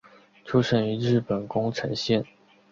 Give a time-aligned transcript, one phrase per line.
[0.45, 2.25] 出生于日本宫城县。